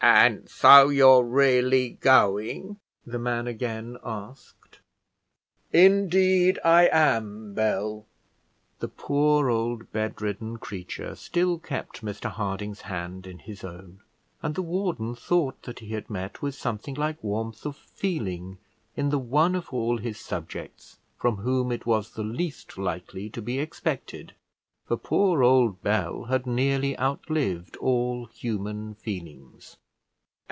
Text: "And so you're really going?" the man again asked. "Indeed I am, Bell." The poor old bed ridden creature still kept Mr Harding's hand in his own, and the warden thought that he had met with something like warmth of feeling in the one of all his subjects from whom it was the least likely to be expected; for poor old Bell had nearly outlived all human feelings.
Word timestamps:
"And 0.03 0.49
so 0.49 0.89
you're 0.89 1.21
really 1.23 1.91
going?" 1.91 2.79
the 3.05 3.19
man 3.19 3.45
again 3.45 3.97
asked. 4.03 4.79
"Indeed 5.71 6.57
I 6.65 6.89
am, 6.91 7.53
Bell." 7.53 8.07
The 8.79 8.87
poor 8.87 9.51
old 9.51 9.91
bed 9.91 10.19
ridden 10.19 10.57
creature 10.57 11.13
still 11.13 11.59
kept 11.59 12.03
Mr 12.03 12.31
Harding's 12.31 12.81
hand 12.81 13.27
in 13.27 13.37
his 13.39 13.63
own, 13.63 13.99
and 14.41 14.55
the 14.55 14.63
warden 14.63 15.13
thought 15.13 15.61
that 15.63 15.79
he 15.79 15.89
had 15.89 16.09
met 16.09 16.41
with 16.41 16.55
something 16.55 16.95
like 16.95 17.23
warmth 17.23 17.63
of 17.63 17.75
feeling 17.75 18.57
in 18.95 19.09
the 19.09 19.19
one 19.19 19.53
of 19.53 19.71
all 19.71 19.99
his 19.99 20.19
subjects 20.19 20.97
from 21.15 21.37
whom 21.37 21.71
it 21.71 21.85
was 21.85 22.13
the 22.15 22.23
least 22.23 22.75
likely 22.75 23.29
to 23.29 23.41
be 23.41 23.59
expected; 23.59 24.33
for 24.83 24.97
poor 24.97 25.43
old 25.43 25.83
Bell 25.83 26.23
had 26.23 26.47
nearly 26.47 26.97
outlived 26.97 27.75
all 27.77 28.25
human 28.25 28.95
feelings. 28.95 29.77